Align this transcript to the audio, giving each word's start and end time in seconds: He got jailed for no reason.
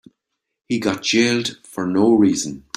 He 0.67 0.79
got 0.79 1.03
jailed 1.03 1.57
for 1.63 1.85
no 1.85 2.11
reason. 2.15 2.65